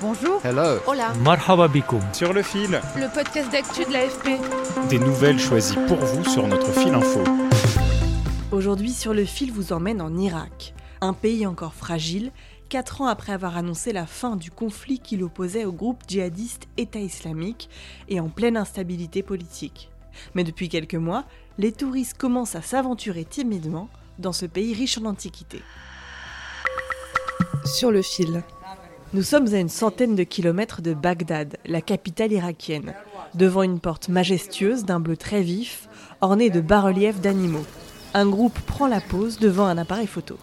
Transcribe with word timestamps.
Bonjour. 0.00 0.40
Hello. 0.44 0.78
Hola. 0.86 1.12
Marhaba 1.14 1.66
bikoum. 1.68 2.00
Sur 2.12 2.32
le 2.32 2.42
fil, 2.42 2.80
Le 2.96 3.12
podcast 3.12 3.50
d'actu 3.50 3.84
de 3.84 3.92
l'AFP. 3.92 4.88
des 4.88 4.98
nouvelles 4.98 5.38
choisies 5.40 5.76
pour 5.88 5.96
vous 5.98 6.24
sur 6.24 6.46
notre 6.46 6.70
fil 6.72 6.94
info. 6.94 7.20
Aujourd'hui, 8.52 8.92
sur 8.92 9.12
le 9.14 9.24
fil 9.24 9.50
vous 9.52 9.72
emmène 9.72 10.00
en 10.00 10.16
Irak, 10.16 10.74
un 11.00 11.12
pays 11.12 11.46
encore 11.46 11.74
fragile, 11.74 12.30
quatre 12.68 13.00
ans 13.02 13.06
après 13.06 13.32
avoir 13.32 13.56
annoncé 13.56 13.92
la 13.92 14.06
fin 14.06 14.36
du 14.36 14.50
conflit 14.50 15.00
qui 15.00 15.16
l'opposait 15.16 15.64
au 15.64 15.72
groupe 15.72 16.02
djihadiste 16.06 16.68
État 16.76 17.00
islamique 17.00 17.68
et 18.08 18.20
en 18.20 18.28
pleine 18.28 18.56
instabilité 18.56 19.22
politique. 19.22 19.90
Mais 20.34 20.44
depuis 20.44 20.68
quelques 20.68 20.94
mois, 20.94 21.24
les 21.58 21.72
touristes 21.72 22.16
commencent 22.16 22.56
à 22.56 22.62
s'aventurer 22.62 23.24
timidement 23.24 23.88
dans 24.18 24.32
ce 24.32 24.46
pays 24.46 24.74
riche 24.74 24.98
en 24.98 25.04
antiquités. 25.06 25.62
Sur 27.64 27.90
le 27.90 28.02
fil. 28.02 28.42
Nous 29.14 29.22
sommes 29.22 29.54
à 29.54 29.58
une 29.58 29.70
centaine 29.70 30.14
de 30.16 30.22
kilomètres 30.22 30.82
de 30.82 30.92
Bagdad, 30.92 31.56
la 31.64 31.80
capitale 31.80 32.32
irakienne, 32.32 32.92
devant 33.34 33.62
une 33.62 33.80
porte 33.80 34.10
majestueuse 34.10 34.84
d'un 34.84 35.00
bleu 35.00 35.16
très 35.16 35.40
vif, 35.40 35.88
ornée 36.20 36.50
de 36.50 36.60
bas-reliefs 36.60 37.18
d'animaux. 37.18 37.64
Un 38.12 38.26
groupe 38.26 38.58
prend 38.60 38.86
la 38.86 39.00
pose 39.00 39.38
devant 39.38 39.64
un 39.64 39.78
appareil 39.78 40.06
photo. 40.06 40.36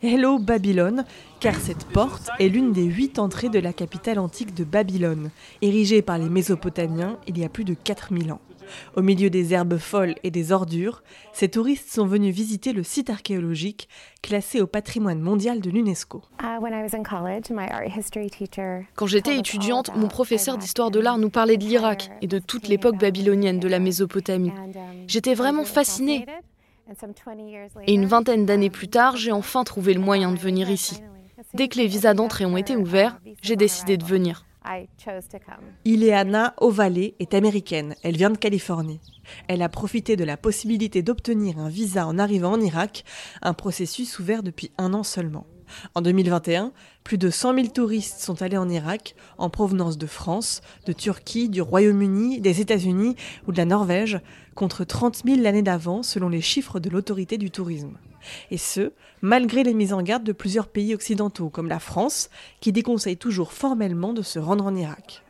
Hello 0.00 0.38
Babylone, 0.38 1.04
car 1.40 1.56
cette 1.56 1.86
porte 1.86 2.30
est 2.38 2.48
l'une 2.48 2.72
des 2.72 2.84
huit 2.84 3.18
entrées 3.18 3.48
de 3.48 3.58
la 3.58 3.72
capitale 3.72 4.20
antique 4.20 4.54
de 4.54 4.62
Babylone, 4.62 5.30
érigée 5.60 6.02
par 6.02 6.18
les 6.18 6.28
Mésopotamiens 6.28 7.18
il 7.26 7.36
y 7.36 7.44
a 7.44 7.48
plus 7.48 7.64
de 7.64 7.74
4000 7.74 8.32
ans. 8.32 8.40
Au 8.96 9.02
milieu 9.02 9.30
des 9.30 9.54
herbes 9.54 9.78
folles 9.78 10.14
et 10.22 10.30
des 10.30 10.52
ordures, 10.52 11.02
ces 11.32 11.48
touristes 11.48 11.90
sont 11.90 12.06
venus 12.06 12.34
visiter 12.34 12.72
le 12.72 12.82
site 12.82 13.10
archéologique 13.10 13.88
classé 14.22 14.60
au 14.60 14.66
patrimoine 14.66 15.20
mondial 15.20 15.60
de 15.60 15.70
l'UNESCO. 15.70 16.22
Quand 18.94 19.06
j'étais 19.06 19.38
étudiante, 19.38 19.96
mon 19.96 20.08
professeur 20.08 20.58
d'histoire 20.58 20.90
de 20.90 21.00
l'art 21.00 21.18
nous 21.18 21.30
parlait 21.30 21.56
de 21.56 21.64
l'Irak 21.64 22.10
et 22.22 22.26
de 22.26 22.38
toute 22.38 22.68
l'époque 22.68 22.98
babylonienne 22.98 23.58
de 23.58 23.68
la 23.68 23.78
Mésopotamie. 23.78 24.52
J'étais 25.06 25.34
vraiment 25.34 25.64
fascinée. 25.64 26.26
Et 27.86 27.94
une 27.94 28.06
vingtaine 28.06 28.44
d'années 28.44 28.70
plus 28.70 28.88
tard, 28.88 29.16
j'ai 29.16 29.32
enfin 29.32 29.64
trouvé 29.64 29.94
le 29.94 30.00
moyen 30.00 30.32
de 30.32 30.38
venir 30.38 30.70
ici. 30.70 31.00
Dès 31.54 31.68
que 31.68 31.78
les 31.78 31.86
visas 31.86 32.14
d'entrée 32.14 32.44
ont 32.44 32.56
été 32.56 32.76
ouverts, 32.76 33.18
j'ai 33.42 33.56
décidé 33.56 33.96
de 33.96 34.04
venir. 34.04 34.44
Ileana 35.84 36.54
Ovale 36.58 37.12
est 37.18 37.34
américaine, 37.34 37.94
elle 38.02 38.16
vient 38.16 38.30
de 38.30 38.38
Californie. 38.38 39.00
Elle 39.48 39.62
a 39.62 39.68
profité 39.68 40.16
de 40.16 40.24
la 40.24 40.36
possibilité 40.36 41.02
d'obtenir 41.02 41.58
un 41.58 41.68
visa 41.68 42.06
en 42.06 42.18
arrivant 42.18 42.52
en 42.52 42.60
Irak, 42.60 43.04
un 43.42 43.54
processus 43.54 44.18
ouvert 44.18 44.42
depuis 44.42 44.70
un 44.78 44.94
an 44.94 45.02
seulement. 45.02 45.46
En 45.94 46.00
2021, 46.00 46.72
plus 47.04 47.18
de 47.18 47.30
100 47.30 47.54
000 47.54 47.66
touristes 47.68 48.20
sont 48.20 48.42
allés 48.42 48.56
en 48.56 48.68
Irak 48.68 49.14
en 49.38 49.50
provenance 49.50 49.98
de 49.98 50.06
France, 50.06 50.60
de 50.86 50.92
Turquie, 50.92 51.48
du 51.48 51.62
Royaume-Uni, 51.62 52.40
des 52.40 52.60
États-Unis 52.60 53.16
ou 53.46 53.52
de 53.52 53.56
la 53.56 53.64
Norvège, 53.64 54.20
contre 54.54 54.84
30 54.84 55.22
000 55.24 55.40
l'année 55.40 55.62
d'avant 55.62 56.02
selon 56.02 56.28
les 56.28 56.40
chiffres 56.40 56.80
de 56.80 56.90
l'autorité 56.90 57.38
du 57.38 57.50
tourisme. 57.50 57.98
Et 58.50 58.58
ce, 58.58 58.92
malgré 59.20 59.64
les 59.64 59.74
mises 59.74 59.92
en 59.92 60.02
garde 60.02 60.24
de 60.24 60.32
plusieurs 60.32 60.68
pays 60.68 60.94
occidentaux, 60.94 61.48
comme 61.48 61.68
la 61.68 61.80
France, 61.80 62.30
qui 62.60 62.72
déconseille 62.72 63.16
toujours 63.16 63.52
formellement 63.52 64.12
de 64.12 64.22
se 64.22 64.38
rendre 64.38 64.66
en 64.66 64.76
Irak. 64.76 65.22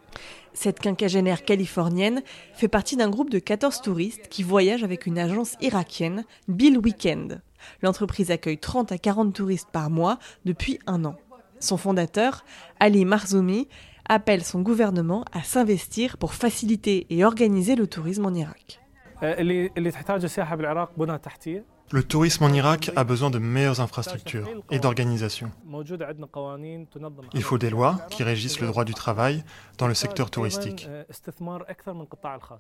Cette 0.54 0.80
quinquagénaire 0.80 1.44
californienne 1.44 2.22
fait 2.52 2.68
partie 2.68 2.96
d'un 2.96 3.08
groupe 3.08 3.30
de 3.30 3.38
14 3.38 3.80
touristes 3.80 4.28
qui 4.28 4.42
voyagent 4.42 4.84
avec 4.84 5.06
une 5.06 5.18
agence 5.18 5.56
irakienne, 5.62 6.24
Bill 6.46 6.78
Weekend. 6.78 7.40
L'entreprise 7.82 8.30
accueille 8.30 8.58
30 8.58 8.92
à 8.92 8.98
40 8.98 9.34
touristes 9.34 9.70
par 9.72 9.90
mois 9.90 10.18
depuis 10.44 10.78
un 10.86 11.04
an. 11.04 11.16
Son 11.60 11.76
fondateur, 11.76 12.44
Ali 12.80 13.04
Marzoumi, 13.04 13.68
appelle 14.08 14.44
son 14.44 14.60
gouvernement 14.62 15.24
à 15.32 15.42
s'investir 15.42 16.18
pour 16.18 16.34
faciliter 16.34 17.06
et 17.10 17.24
organiser 17.24 17.76
le 17.76 17.86
tourisme 17.86 18.26
en 18.26 18.34
Irak. 18.34 18.80
Le 21.90 22.02
tourisme 22.02 22.44
en 22.44 22.52
Irak 22.52 22.90
a 22.96 23.04
besoin 23.04 23.30
de 23.30 23.38
meilleures 23.38 23.80
infrastructures 23.80 24.48
et 24.70 24.78
d'organisation. 24.78 25.50
Il 27.34 27.42
faut 27.42 27.58
des 27.58 27.70
lois 27.70 27.98
qui 28.10 28.22
régissent 28.22 28.60
le 28.60 28.66
droit 28.66 28.84
du 28.84 28.94
travail 28.94 29.44
dans 29.78 29.88
le 29.88 29.94
secteur 29.94 30.30
touristique. 30.30 30.88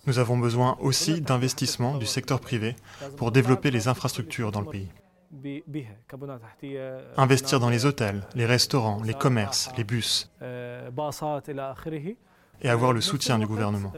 Nous 0.06 0.18
avons 0.18 0.38
besoin 0.38 0.76
aussi 0.80 1.20
d'investissements 1.20 1.96
du 1.96 2.06
secteur 2.06 2.40
privé 2.40 2.76
pour 3.16 3.32
développer 3.32 3.70
les 3.70 3.88
infrastructures 3.88 4.52
dans 4.52 4.60
le 4.60 4.68
pays. 4.68 4.88
Investir 7.16 7.58
dans 7.58 7.70
les 7.70 7.86
hôtels, 7.86 8.26
les 8.34 8.44
restaurants, 8.44 9.02
les 9.02 9.14
commerces, 9.14 9.70
les 9.78 9.84
bus 9.84 10.30
et 12.60 12.68
avoir 12.68 12.92
le 12.92 13.00
soutien 13.00 13.38
du 13.38 13.46
gouvernement. 13.46 13.92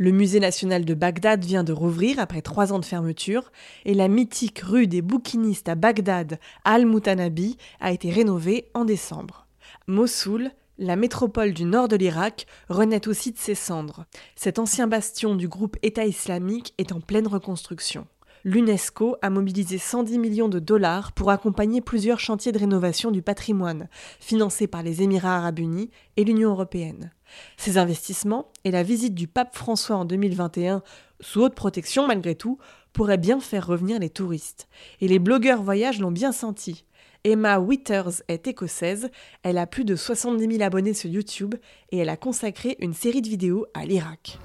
Le 0.00 0.12
musée 0.12 0.38
national 0.38 0.84
de 0.84 0.94
Bagdad 0.94 1.44
vient 1.44 1.64
de 1.64 1.72
rouvrir 1.72 2.20
après 2.20 2.40
trois 2.40 2.72
ans 2.72 2.78
de 2.78 2.84
fermeture 2.84 3.50
et 3.84 3.94
la 3.94 4.06
mythique 4.06 4.60
rue 4.60 4.86
des 4.86 5.02
bouquinistes 5.02 5.68
à 5.68 5.74
Bagdad, 5.74 6.38
Al-Mutanabi, 6.62 7.56
a 7.80 7.90
été 7.90 8.12
rénovée 8.12 8.70
en 8.74 8.84
décembre. 8.84 9.48
Mossoul, 9.88 10.52
la 10.78 10.94
métropole 10.94 11.52
du 11.52 11.64
nord 11.64 11.88
de 11.88 11.96
l'Irak, 11.96 12.46
renaît 12.68 13.08
aussi 13.08 13.32
de 13.32 13.38
ses 13.38 13.56
cendres. 13.56 14.04
Cet 14.36 14.60
ancien 14.60 14.86
bastion 14.86 15.34
du 15.34 15.48
groupe 15.48 15.76
État 15.82 16.06
islamique 16.06 16.74
est 16.78 16.92
en 16.92 17.00
pleine 17.00 17.26
reconstruction. 17.26 18.06
L'UNESCO 18.44 19.16
a 19.20 19.30
mobilisé 19.30 19.78
110 19.78 20.18
millions 20.18 20.48
de 20.48 20.58
dollars 20.58 21.12
pour 21.12 21.30
accompagner 21.30 21.80
plusieurs 21.80 22.20
chantiers 22.20 22.52
de 22.52 22.58
rénovation 22.58 23.10
du 23.10 23.22
patrimoine, 23.22 23.88
financés 24.20 24.66
par 24.66 24.82
les 24.82 25.02
Émirats 25.02 25.36
arabes 25.36 25.58
unis 25.58 25.90
et 26.16 26.24
l'Union 26.24 26.50
européenne. 26.50 27.10
Ces 27.56 27.78
investissements 27.78 28.50
et 28.64 28.70
la 28.70 28.82
visite 28.82 29.14
du 29.14 29.26
pape 29.26 29.56
François 29.56 29.96
en 29.96 30.04
2021, 30.04 30.82
sous 31.20 31.42
haute 31.42 31.54
protection 31.54 32.06
malgré 32.06 32.34
tout, 32.34 32.58
pourraient 32.98 33.16
bien 33.16 33.38
faire 33.38 33.64
revenir 33.64 34.00
les 34.00 34.10
touristes. 34.10 34.66
Et 35.00 35.06
les 35.06 35.20
blogueurs 35.20 35.62
voyage 35.62 36.00
l'ont 36.00 36.10
bien 36.10 36.32
senti. 36.32 36.84
Emma 37.22 37.60
Withers 37.60 38.24
est 38.26 38.48
écossaise, 38.48 39.08
elle 39.44 39.58
a 39.58 39.68
plus 39.68 39.84
de 39.84 39.94
70 39.94 40.56
000 40.56 40.64
abonnés 40.64 40.94
sur 40.94 41.08
YouTube 41.08 41.54
et 41.92 41.98
elle 41.98 42.08
a 42.08 42.16
consacré 42.16 42.76
une 42.80 42.94
série 42.94 43.22
de 43.22 43.28
vidéos 43.28 43.66
à 43.72 43.84
l'Irak. 43.84 44.40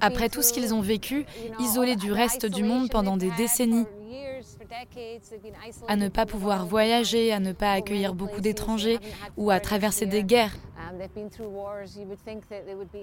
Après 0.00 0.30
tout 0.30 0.40
ce 0.40 0.54
qu'ils 0.54 0.72
ont 0.72 0.80
vécu, 0.80 1.26
isolés 1.58 1.96
du 1.96 2.12
reste 2.12 2.46
du 2.46 2.64
monde 2.64 2.88
pendant 2.88 3.18
des 3.18 3.30
décennies, 3.32 3.84
à 5.86 5.96
ne 5.96 6.08
pas 6.08 6.24
pouvoir 6.24 6.64
voyager, 6.64 7.30
à 7.32 7.40
ne 7.40 7.52
pas 7.52 7.72
accueillir 7.72 8.14
beaucoup 8.14 8.40
d'étrangers 8.40 8.98
ou 9.36 9.50
à 9.50 9.60
traverser 9.60 10.06
des 10.06 10.24
guerres. 10.24 10.56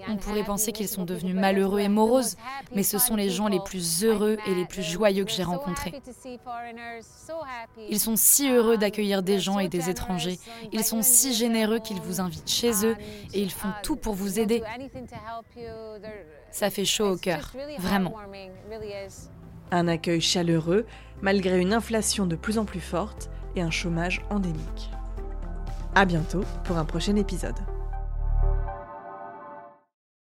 On 0.07 0.17
pourrait 0.17 0.43
penser 0.43 0.71
qu'ils 0.71 0.87
sont 0.87 1.05
devenus 1.05 1.35
malheureux 1.35 1.79
et 1.79 1.89
moroses, 1.89 2.35
mais 2.75 2.83
ce 2.83 2.97
sont 2.97 3.15
les 3.15 3.29
gens 3.29 3.47
les 3.47 3.59
plus 3.59 4.03
heureux 4.03 4.37
et 4.47 4.55
les 4.55 4.65
plus 4.65 4.83
joyeux 4.83 5.25
que 5.25 5.31
j'ai 5.31 5.43
rencontrés. 5.43 5.93
Ils 7.89 7.99
sont 7.99 8.15
si 8.15 8.51
heureux 8.51 8.77
d'accueillir 8.77 9.23
des 9.23 9.39
gens 9.39 9.59
et 9.59 9.69
des 9.69 9.89
étrangers. 9.89 10.39
Ils 10.71 10.83
sont 10.83 11.01
si 11.01 11.33
généreux 11.33 11.79
qu'ils 11.79 12.01
vous 12.01 12.21
invitent 12.21 12.49
chez 12.49 12.85
eux 12.85 12.95
et 13.33 13.41
ils 13.41 13.51
font 13.51 13.71
tout 13.83 13.95
pour 13.95 14.13
vous 14.13 14.39
aider. 14.39 14.63
Ça 16.51 16.69
fait 16.69 16.85
chaud 16.85 17.13
au 17.13 17.17
cœur, 17.17 17.53
vraiment. 17.77 18.15
Un 19.71 19.87
accueil 19.87 20.21
chaleureux, 20.21 20.85
malgré 21.21 21.59
une 21.59 21.73
inflation 21.73 22.25
de 22.25 22.35
plus 22.35 22.57
en 22.57 22.65
plus 22.65 22.79
forte 22.79 23.29
et 23.55 23.61
un 23.61 23.71
chômage 23.71 24.21
endémique. 24.29 24.89
À 25.95 26.05
bientôt 26.05 26.43
pour 26.63 26.77
un 26.77 26.85
prochain 26.85 27.15
épisode. 27.15 27.55